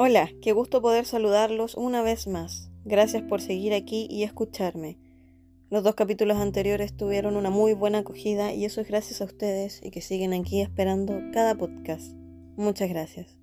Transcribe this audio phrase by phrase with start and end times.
[0.00, 2.70] Hola, qué gusto poder saludarlos una vez más.
[2.84, 4.96] Gracias por seguir aquí y escucharme.
[5.70, 9.80] Los dos capítulos anteriores tuvieron una muy buena acogida y eso es gracias a ustedes
[9.82, 12.12] y que siguen aquí esperando cada podcast.
[12.56, 13.36] Muchas gracias.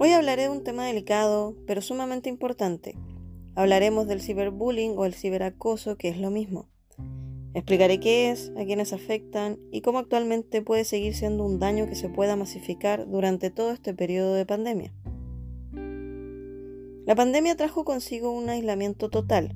[0.00, 2.96] Hoy hablaré de un tema delicado, pero sumamente importante.
[3.54, 6.71] Hablaremos del ciberbullying o el ciberacoso, que es lo mismo.
[7.54, 11.94] Explicaré qué es, a quiénes afectan y cómo actualmente puede seguir siendo un daño que
[11.94, 14.94] se pueda masificar durante todo este periodo de pandemia.
[17.04, 19.54] La pandemia trajo consigo un aislamiento total.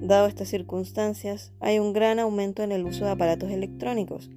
[0.00, 4.30] Dado estas circunstancias, hay un gran aumento en el uso de aparatos electrónicos,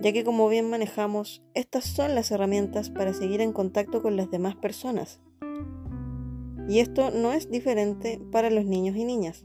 [0.00, 4.30] ya que como bien manejamos, estas son las herramientas para seguir en contacto con las
[4.30, 5.20] demás personas.
[6.68, 9.44] Y esto no es diferente para los niños y niñas.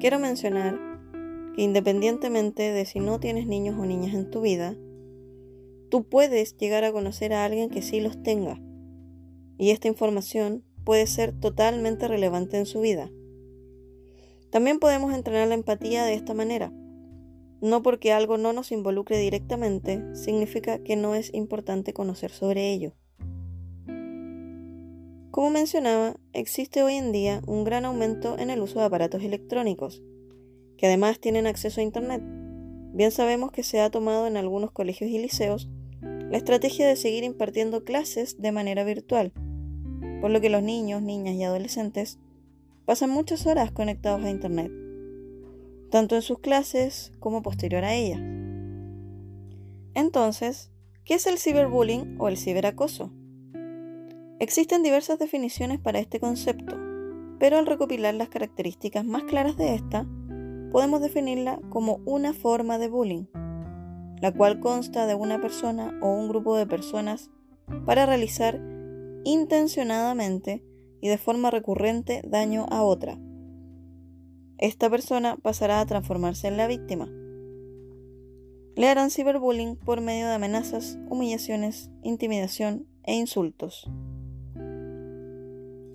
[0.00, 0.93] Quiero mencionar
[1.54, 4.76] que independientemente de si no tienes niños o niñas en tu vida,
[5.90, 8.60] tú puedes llegar a conocer a alguien que sí los tenga.
[9.58, 13.10] Y esta información puede ser totalmente relevante en su vida.
[14.50, 16.72] También podemos entrenar la empatía de esta manera.
[17.60, 22.92] No porque algo no nos involucre directamente, significa que no es importante conocer sobre ello.
[25.30, 30.02] Como mencionaba, existe hoy en día un gran aumento en el uso de aparatos electrónicos,
[30.76, 32.22] que además tienen acceso a Internet.
[32.92, 35.68] Bien sabemos que se ha tomado en algunos colegios y liceos
[36.00, 39.32] la estrategia de seguir impartiendo clases de manera virtual,
[40.20, 42.18] por lo que los niños, niñas y adolescentes
[42.84, 44.72] pasan muchas horas conectados a Internet,
[45.90, 48.20] tanto en sus clases como posterior a ellas.
[49.94, 50.70] Entonces,
[51.04, 53.12] ¿qué es el ciberbullying o el ciberacoso?
[54.40, 56.76] Existen diversas definiciones para este concepto,
[57.38, 60.06] pero al recopilar las características más claras de esta,
[60.74, 63.26] podemos definirla como una forma de bullying,
[64.20, 67.30] la cual consta de una persona o un grupo de personas
[67.86, 68.60] para realizar
[69.22, 70.64] intencionadamente
[71.00, 73.20] y de forma recurrente daño a otra.
[74.58, 77.08] Esta persona pasará a transformarse en la víctima.
[78.74, 83.88] Le harán ciberbullying por medio de amenazas, humillaciones, intimidación e insultos.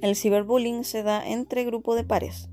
[0.01, 2.49] El ciberbullying se da entre grupo de pares,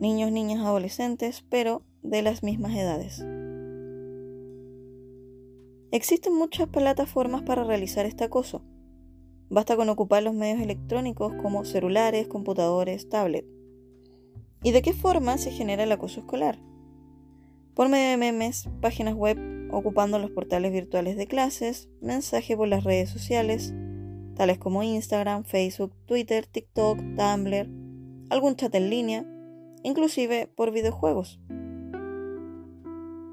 [0.00, 3.24] niños, niñas, adolescentes, pero de las mismas edades.
[5.90, 8.62] Existen muchas plataformas para realizar este acoso.
[9.48, 13.46] Basta con ocupar los medios electrónicos como celulares, computadores, tablet.
[14.62, 16.58] ¿Y de qué forma se genera el acoso escolar?
[17.74, 19.38] Por medio de memes, páginas web,
[19.70, 23.72] ocupando los portales virtuales de clases, mensaje por las redes sociales,
[24.34, 27.68] tales como Instagram, Facebook, Twitter, TikTok, Tumblr,
[28.30, 29.24] algún chat en línea,
[29.88, 31.40] inclusive por videojuegos.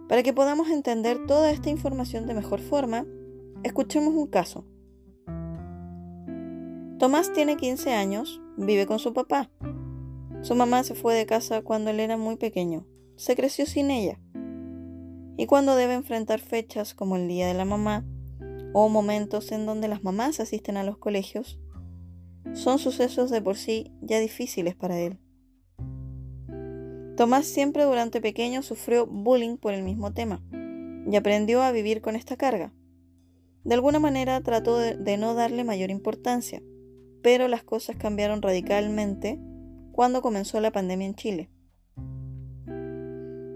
[0.08, 3.06] Para que podamos entender toda esta información de mejor forma,
[3.64, 4.66] escuchemos un caso.
[6.98, 9.52] Tomás tiene 15 años, vive con su papá.
[10.42, 14.20] Su mamá se fue de casa cuando él era muy pequeño, se creció sin ella.
[15.38, 18.06] Y cuando debe enfrentar fechas como el Día de la Mamá
[18.74, 21.60] o momentos en donde las mamás asisten a los colegios,
[22.54, 25.20] son sucesos de por sí ya difíciles para él.
[27.16, 30.42] Tomás siempre durante pequeño sufrió bullying por el mismo tema
[31.10, 32.74] y aprendió a vivir con esta carga.
[33.64, 36.62] De alguna manera trató de, no darle mayor importancia,
[37.24, 39.40] pero las cosas cambiaron radicalmente
[39.94, 41.50] cuando comenzó la pandemia en Chile.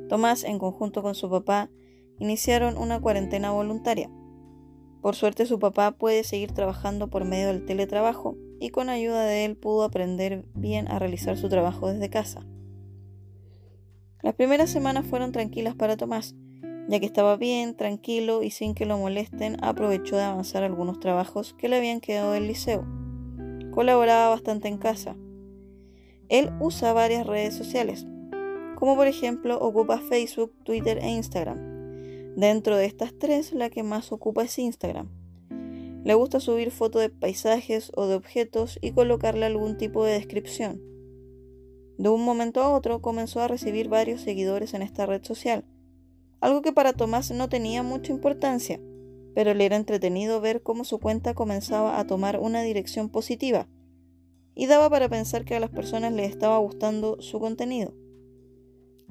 [0.08, 1.70] Tomás, en conjunto con su papá,
[2.18, 4.10] iniciaron una cuarentena voluntaria.
[5.02, 9.44] Por suerte su papá puede seguir trabajando por medio del teletrabajo y con ayuda de
[9.46, 12.46] él pudo aprender bien a realizar su trabajo desde casa.
[14.22, 16.36] Las primeras semanas fueron tranquilas para Tomás,
[16.90, 21.54] ya que estaba bien, tranquilo y sin que lo molesten, aprovechó de avanzar algunos trabajos
[21.54, 22.86] que le habían quedado del liceo.
[23.72, 25.16] Colaboraba bastante en casa.
[26.28, 28.08] Él usa varias redes sociales,
[28.76, 32.36] como por ejemplo ocupa Facebook, Twitter e Instagram.
[32.36, 35.10] Dentro de estas tres, la que más ocupa es Instagram.
[36.04, 40.82] Le gusta subir fotos de paisajes o de objetos y colocarle algún tipo de descripción.
[42.00, 45.66] De un momento a otro comenzó a recibir varios seguidores en esta red social,
[46.40, 48.80] algo que para Tomás no tenía mucha importancia,
[49.36, 53.68] pero le era entretenido ver cómo su cuenta comenzaba a tomar una dirección positiva
[54.56, 57.94] y daba para pensar que a las personas les estaba gustando su contenido.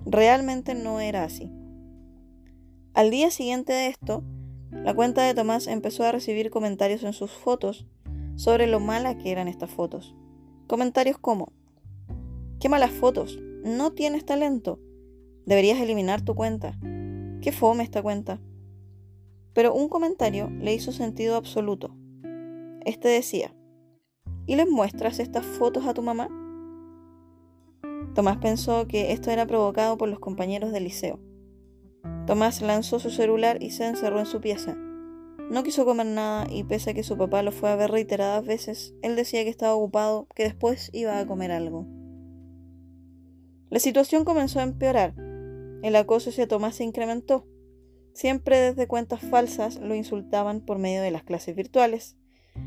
[0.06, 1.52] Realmente no era así.
[2.94, 4.24] Al día siguiente de esto,
[4.70, 7.86] la cuenta de Tomás empezó a recibir comentarios en sus fotos
[8.36, 10.14] sobre lo mala que eran estas fotos.
[10.66, 11.52] Comentarios como,
[12.60, 13.38] Qué malas fotos.
[13.62, 14.80] No tienes talento.
[15.46, 16.76] Deberías eliminar tu cuenta.
[17.40, 18.40] Qué fome esta cuenta.
[19.52, 21.94] Pero un comentario le hizo sentido absoluto.
[22.84, 23.54] este decía,
[24.46, 26.28] ¿y les muestras estas fotos a tu mamá?
[28.16, 31.20] Tomás pensó que esto era provocado por los compañeros del liceo.
[32.26, 34.74] Tomás lanzó su celular y se encerró en su pieza.
[35.50, 38.44] No quiso comer nada y pese a que su papá lo fue a ver reiteradas
[38.44, 41.86] veces, él decía que estaba ocupado, que después iba a comer algo.
[43.70, 45.14] La situación comenzó a empeorar.
[45.82, 47.46] El acoso hacia Tomás se incrementó.
[48.14, 52.16] Siempre desde cuentas falsas lo insultaban por medio de las clases virtuales.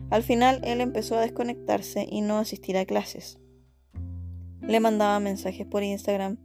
[0.09, 3.39] Al final él empezó a desconectarse y no asistir a clases.
[4.61, 6.37] Le mandaba mensajes por Instagram.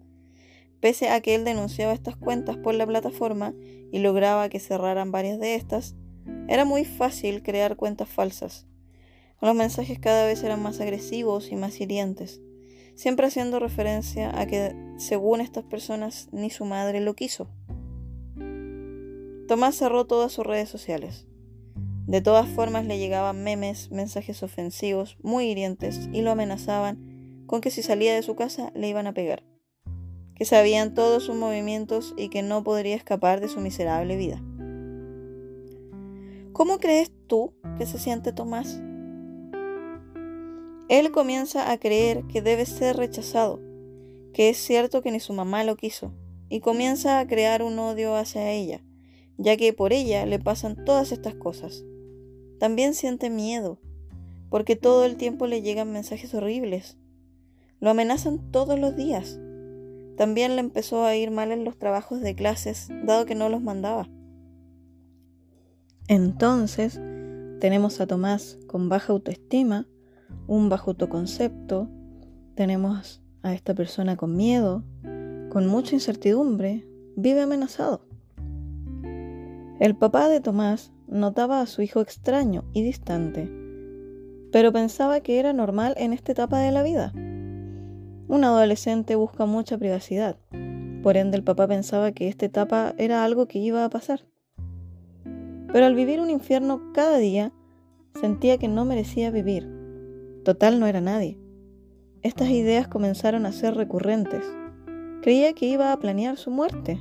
[0.81, 3.55] Pese a que él denunciaba estas cuentas por la plataforma
[3.93, 5.95] y lograba que cerraran varias de estas,
[6.49, 8.67] era muy fácil crear cuentas falsas.
[9.41, 12.41] Los mensajes cada vez eran más agresivos y más hirientes,
[12.97, 17.49] siempre haciendo referencia a que, según estas personas, ni su madre lo quiso.
[19.47, 21.29] Tomás cerró todas sus redes sociales.
[22.07, 27.71] De todas formas le llegaban memes, mensajes ofensivos, muy hirientes, y lo amenazaban con que
[27.71, 29.45] si salía de su casa le iban a pegar,
[30.35, 34.43] que sabían todos sus movimientos y que no podría escapar de su miserable vida.
[36.53, 38.81] ¿Cómo crees tú que se siente Tomás?
[40.89, 43.61] Él comienza a creer que debe ser rechazado,
[44.33, 46.13] que es cierto que ni su mamá lo quiso,
[46.49, 48.85] y comienza a crear un odio hacia ella,
[49.37, 51.85] ya que por ella le pasan todas estas cosas.
[52.61, 53.81] También siente miedo,
[54.49, 56.97] porque todo el tiempo le llegan mensajes horribles.
[57.81, 59.41] Lo amenazan todos los días.
[60.17, 63.61] También le empezó a ir mal en los trabajos de clases, dado que no los
[63.61, 64.09] mandaba.
[66.09, 67.01] Entonces,
[67.61, 69.87] tenemos a Tomás con baja autoestima,
[70.47, 71.89] un bajo autoconcepto,
[72.55, 74.85] tenemos a esta persona con miedo,
[75.51, 76.87] con mucha incertidumbre,
[77.17, 78.07] vive amenazado.
[79.79, 83.51] El papá de Tomás notaba a su hijo extraño y distante,
[84.53, 87.13] pero pensaba que era normal en esta etapa de la vida.
[88.29, 90.39] Un adolescente busca mucha privacidad,
[91.03, 94.27] por ende el papá pensaba que esta etapa era algo que iba a pasar.
[95.73, 97.53] Pero al vivir un infierno cada día,
[98.21, 99.76] sentía que no merecía vivir.
[100.47, 101.41] Total no era nadie.
[102.23, 104.45] Estas ideas comenzaron a ser recurrentes.
[105.21, 107.01] Creía que iba a planear su muerte,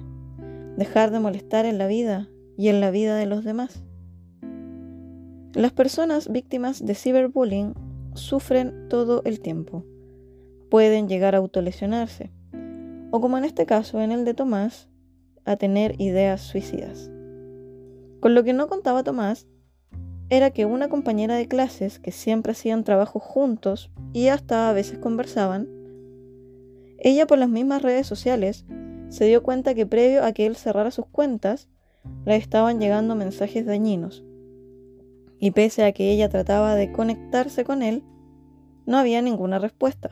[0.77, 2.27] dejar de molestar en la vida
[2.57, 3.83] y en la vida de los demás.
[5.53, 7.75] Las personas víctimas de ciberbullying
[8.15, 9.85] sufren todo el tiempo.
[10.71, 12.31] Pueden llegar a autolesionarse,
[13.11, 14.89] o como en este caso, en el de Tomás,
[15.45, 17.11] a tener ideas suicidas.
[18.21, 19.45] Con lo que no contaba Tomás
[20.29, 24.97] era que una compañera de clases que siempre hacían trabajo juntos y hasta a veces
[24.97, 25.67] conversaban,
[26.97, 28.65] ella por las mismas redes sociales
[29.09, 31.69] se dio cuenta que previo a que él cerrara sus cuentas,
[32.25, 34.23] le estaban llegando mensajes dañinos.
[35.39, 38.03] Y pese a que ella trataba de conectarse con él,
[38.85, 40.09] no había ninguna respuesta.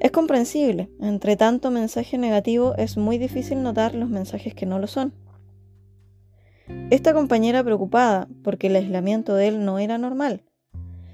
[0.00, 4.86] Es comprensible, entre tanto mensaje negativo es muy difícil notar los mensajes que no lo
[4.86, 5.12] son.
[6.90, 10.42] Esta compañera preocupada porque el aislamiento de él no era normal.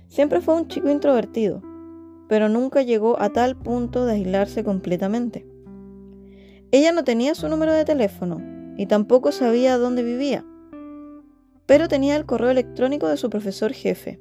[0.09, 1.63] Siempre fue un chico introvertido,
[2.29, 5.47] pero nunca llegó a tal punto de aislarse completamente.
[6.71, 8.41] Ella no tenía su número de teléfono,
[8.77, 10.45] y tampoco sabía dónde vivía,
[11.67, 14.21] pero tenía el correo electrónico de su profesor jefe.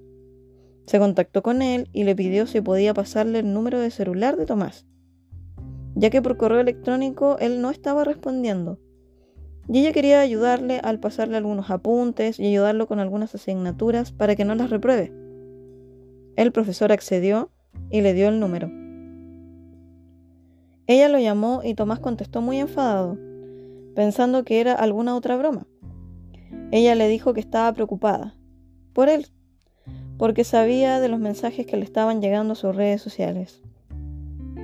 [0.86, 4.46] Se contactó con él y le pidió si podía pasarle el número de celular de
[4.46, 4.86] Tomás,
[5.96, 8.80] ya que por correo electrónico él no estaba respondiendo.
[9.68, 14.46] Y ella quería ayudarle al pasarle algunos apuntes y ayudarlo con algunas asignaturas para que
[14.46, 15.12] no las repruebe.
[16.36, 17.50] El profesor accedió
[17.90, 18.72] y le dio el número.
[20.88, 23.18] Ella lo llamó y Tomás contestó muy enfadado
[23.96, 25.66] pensando que era alguna otra broma.
[26.72, 28.36] Ella le dijo que estaba preocupada
[28.94, 29.28] por él,
[30.18, 33.62] porque sabía de los mensajes que le estaban llegando a sus redes sociales.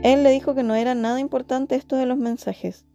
[0.03, 2.85] Él le dijo que no era nada importante esto de los mensajes,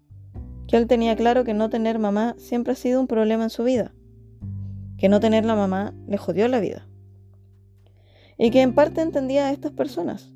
[0.66, 3.64] que él tenía claro que no tener mamá siempre ha sido un problema en su
[3.64, 3.92] vida,
[4.98, 6.86] que no tener la mamá le jodió la vida,
[8.38, 10.32] y que en parte entendía a estas personas.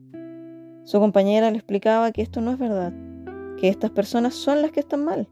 [0.84, 2.92] Su compañera le explicaba que esto no es verdad,
[3.58, 5.28] que estas personas son las que están mal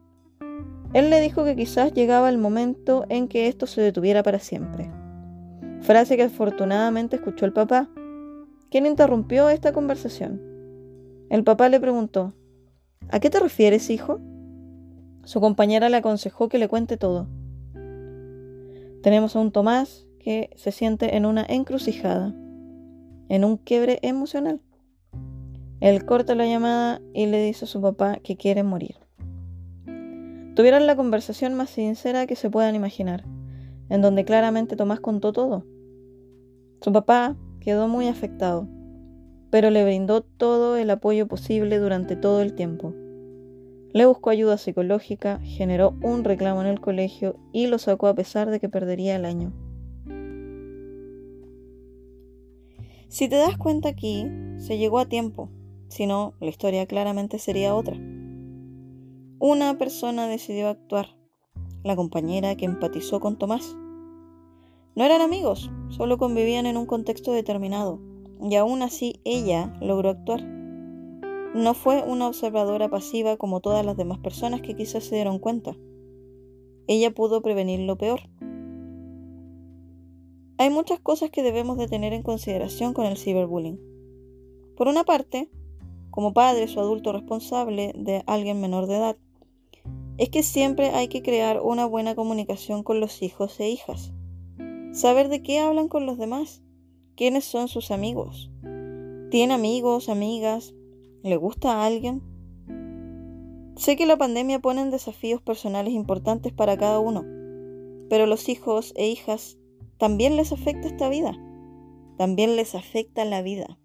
[0.95, 4.91] él le dijo que quizás llegaba el momento en que esto se detuviera para siempre.
[5.81, 7.91] Frase que afortunadamente escuchó el papá,
[8.71, 10.41] quien interrumpió esta conversación.
[11.29, 12.33] El papá le preguntó,
[13.11, 14.19] ¿A qué te refieres, hijo?
[15.29, 17.29] Su compañera le aconsejó que le cuente todo.
[19.03, 22.35] Tenemos a un Tomás que se siente en una encrucijada,
[23.29, 24.63] en un quiebre emocional.
[25.81, 28.95] Él corta la llamada y le dice a su papá que quiere morir.
[30.57, 33.27] Tuvieron la conversación más sincera que se puedan imaginar,
[33.91, 35.67] en donde claramente Tomás contó todo.
[36.81, 38.67] Su papá quedó muy afectado,
[39.51, 42.95] pero le brindó todo el apoyo posible durante todo el tiempo.
[43.93, 48.51] Le buscó ayuda psicológica, generó un reclamo en el colegio y lo sacó a pesar
[48.51, 49.53] de que perdería el año.
[53.09, 54.27] Si te das cuenta aquí,
[54.59, 55.49] se llegó a tiempo,
[55.89, 57.97] si no, la historia claramente sería otra.
[59.39, 61.17] Una persona decidió actuar,
[61.83, 63.75] la compañera que empatizó con Tomás.
[64.95, 68.01] No eran amigos, solo convivían en un contexto determinado,
[68.43, 70.58] y aún así ella logró actuar.
[71.55, 75.77] No fue una observadora pasiva como todas las demás personas que quizás se dieron cuenta.
[76.87, 78.21] Ella pudo prevenir lo peor.
[80.59, 83.79] Hay muchas cosas que debemos de tener en consideración con el ciberbullying.
[84.77, 85.51] Por una parte,
[86.11, 89.17] como padre o adulto responsable de alguien menor de edad,
[90.19, 94.13] es que siempre hay que crear una buena comunicación con los hijos e hijas.
[94.93, 96.63] Saber de qué hablan con los demás,
[97.15, 98.51] quiénes son sus amigos.
[99.31, 100.75] ¿Tiene amigos, amigas?
[101.29, 102.23] ¿Le gusta a alguien?
[103.77, 107.23] Sé que la pandemia pone desafíos personales importantes para cada uno,
[108.09, 109.59] pero los hijos e hijas
[109.99, 111.37] también les afecta esta vida.
[112.17, 113.79] También les afecta la vida.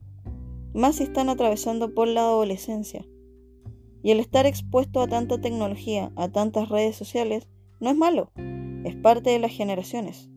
[0.74, 3.06] Más si están atravesando por la adolescencia.
[4.04, 7.50] Y el estar expuesto a tanta tecnología, a tantas redes sociales,
[7.82, 8.32] no es malo,
[8.86, 10.30] es parte de las generaciones.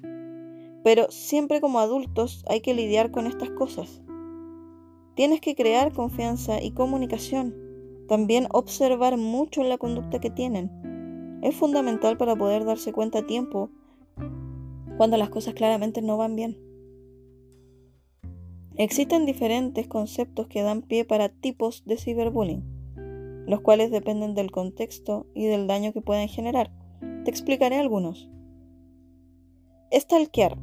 [0.83, 4.03] Pero siempre como adultos hay que lidiar con estas cosas.
[5.17, 7.55] Tienes que crear confianza y comunicación.
[8.07, 11.41] También observar mucho la conducta que tienen.
[11.43, 13.71] Es fundamental para poder darse cuenta a tiempo
[14.99, 16.59] cuando las cosas claramente no van bien.
[18.77, 22.63] Existen diferentes conceptos que dan pie para tipos de ciberbullying,
[23.47, 26.71] los cuales dependen del contexto y del daño que pueden generar.
[27.25, 28.29] Te explicaré algunos.
[29.91, 30.59] Stalkear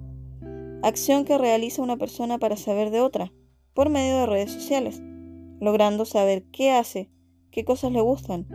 [0.84, 3.32] acción que realiza una persona para saber de otra,
[3.74, 5.02] por medio de redes sociales,
[5.60, 7.10] logrando saber qué hace,
[7.52, 8.46] qué cosas le gustan,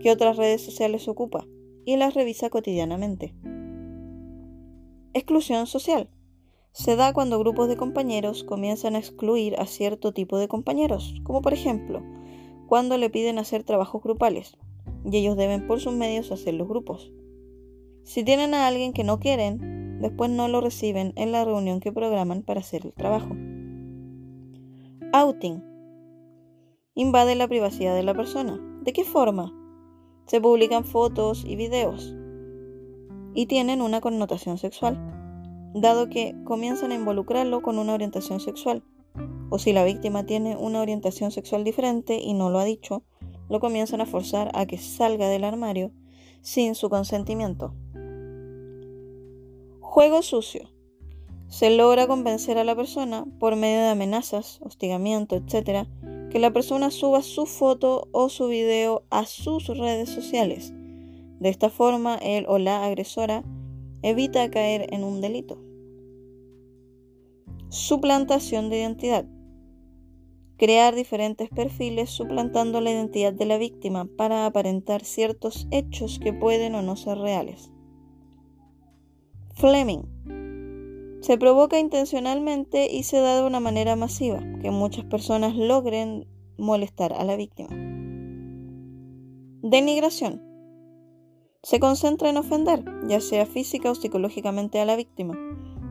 [0.00, 1.46] qué otras redes sociales ocupa,
[1.84, 3.34] y las revisa cotidianamente.
[5.14, 6.08] Exclusión social.
[6.72, 11.42] Se da cuando grupos de compañeros comienzan a excluir a cierto tipo de compañeros, como
[11.42, 12.02] por ejemplo,
[12.66, 14.56] cuando le piden hacer trabajos grupales,
[15.04, 17.12] y ellos deben por sus medios hacer los grupos.
[18.04, 21.92] Si tienen a alguien que no quieren, después no lo reciben en la reunión que
[21.92, 23.36] programan para hacer el trabajo.
[25.14, 25.62] Outing.
[26.94, 28.58] Invade la privacidad de la persona.
[28.80, 29.52] ¿De qué forma?
[30.24, 32.16] Se publican fotos y videos
[33.34, 34.96] y tienen una connotación sexual,
[35.74, 38.84] dado que comienzan a involucrarlo con una orientación sexual.
[39.50, 43.02] O si la víctima tiene una orientación sexual diferente y no lo ha dicho,
[43.50, 45.90] lo comienzan a forzar a que salga del armario
[46.40, 47.74] sin su consentimiento.
[49.80, 50.70] Juego sucio.
[51.52, 55.86] Se logra convencer a la persona, por medio de amenazas, hostigamiento, etc.,
[56.30, 60.72] que la persona suba su foto o su video a sus redes sociales.
[61.40, 63.44] De esta forma, él o la agresora
[64.00, 65.58] evita caer en un delito.
[67.68, 69.26] Suplantación de identidad.
[70.56, 76.74] Crear diferentes perfiles suplantando la identidad de la víctima para aparentar ciertos hechos que pueden
[76.76, 77.70] o no ser reales.
[79.54, 80.41] Fleming.
[81.22, 86.26] Se provoca intencionalmente y se da de una manera masiva, que muchas personas logren
[86.58, 87.68] molestar a la víctima.
[89.62, 90.42] Denigración.
[91.62, 95.38] Se concentra en ofender, ya sea física o psicológicamente a la víctima,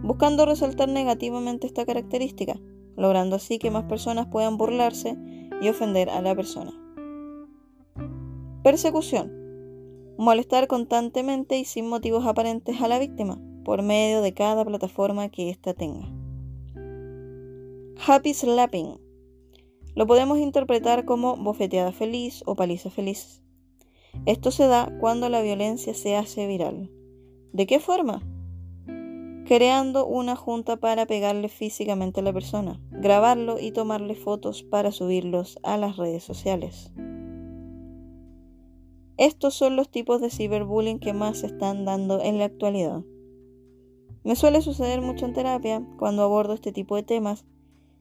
[0.03, 2.59] buscando resaltar negativamente esta característica,
[2.97, 5.17] logrando así que más personas puedan burlarse
[5.61, 6.73] y ofender a la persona.
[8.63, 9.31] Persecución.
[10.17, 15.49] Molestar constantemente y sin motivos aparentes a la víctima, por medio de cada plataforma que
[15.49, 16.07] ésta tenga.
[18.05, 18.99] Happy slapping.
[19.93, 23.43] Lo podemos interpretar como bofeteada feliz o paliza feliz.
[24.25, 26.89] Esto se da cuando la violencia se hace viral.
[27.53, 28.21] ¿De qué forma?
[29.45, 35.59] Creando una junta para pegarle físicamente a la persona, grabarlo y tomarle fotos para subirlos
[35.63, 36.91] a las redes sociales.
[39.17, 43.03] Estos son los tipos de ciberbullying que más se están dando en la actualidad.
[44.23, 47.43] Me suele suceder mucho en terapia, cuando abordo este tipo de temas,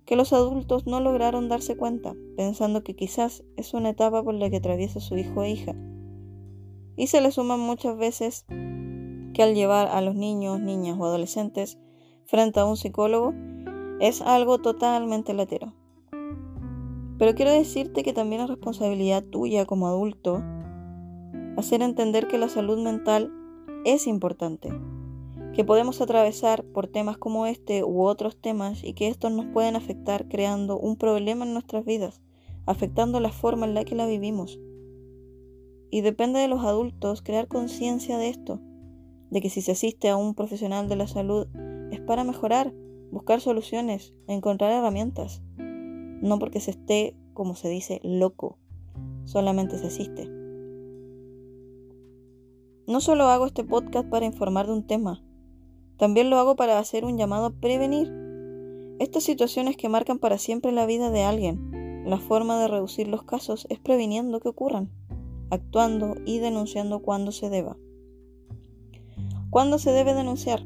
[0.05, 4.51] que los adultos no lograron darse cuenta, pensando que quizás es una etapa por la
[4.51, 5.75] que atraviesa su hijo e hija.
[6.97, 8.45] Y se le suman muchas veces
[9.33, 11.79] que al llevar a los niños, niñas o adolescentes
[12.27, 13.33] frente a un psicólogo
[14.01, 15.73] es algo totalmente latero.
[17.19, 20.43] Pero quiero decirte que también es responsabilidad tuya como adulto
[21.57, 23.33] hacer entender que la salud mental
[23.85, 24.71] es importante
[25.55, 29.77] que podemos atravesar por temas como este u otros temas y que estos nos pueden
[29.77, 32.21] afectar creando un problema en nuestras vidas,
[32.67, 34.61] afectando la forma en la que la vivimos.
[35.91, 38.61] Y depende de los adultos crear conciencia de esto,
[39.31, 41.49] de que si se asiste a un profesional de la salud
[41.91, 42.73] es para mejorar,
[43.11, 48.59] buscar soluciones, encontrar herramientas, no porque se esté, como se dice, loco,
[49.25, 50.31] solamente se asiste.
[52.87, 55.25] No solo hago este podcast para informar de un tema,
[56.01, 58.11] también lo hago para hacer un llamado a prevenir
[59.01, 62.07] estas situaciones que marcan para siempre la vida de alguien.
[62.07, 64.91] La forma de reducir los casos es previniendo que ocurran,
[65.51, 67.77] actuando y denunciando cuando se deba.
[69.51, 70.65] ¿Cuándo se debe denunciar?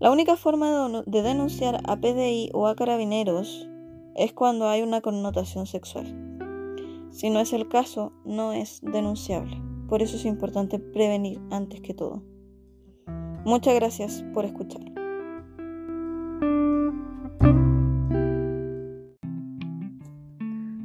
[0.00, 3.68] La única forma de denunciar a PDI o a carabineros
[4.16, 6.08] es cuando hay una connotación sexual.
[7.12, 9.62] Si no es el caso, no es denunciable.
[9.88, 12.31] Por eso es importante prevenir antes que todo.
[13.44, 14.80] Muchas gracias por escuchar.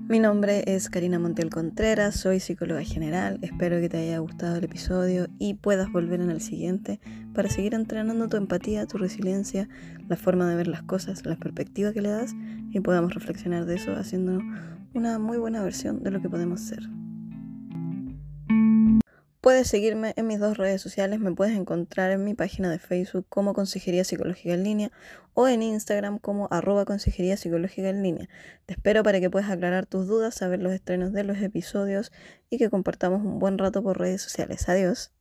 [0.09, 4.63] Mi nombre es Karina Montiel Contreras, soy psicóloga general, espero que te haya gustado el
[4.63, 6.99] episodio y puedas volver en el siguiente
[7.35, 9.69] para seguir entrenando tu empatía, tu resiliencia,
[10.07, 12.33] la forma de ver las cosas, la perspectiva que le das
[12.71, 14.41] y podamos reflexionar de eso haciendo
[14.95, 16.89] una muy buena versión de lo que podemos ser.
[19.48, 23.27] Puedes seguirme en mis dos redes sociales, me puedes encontrar en mi página de Facebook
[23.30, 24.92] como Consejería Psicológica en Línea
[25.34, 28.27] o en Instagram como arroba Consejería Psicológica en Línea.
[28.66, 32.12] Te espero para que puedas aclarar tus dudas, saber los estrenos de los episodios
[32.50, 34.68] y que compartamos un buen rato por redes sociales.
[34.68, 35.13] Adiós.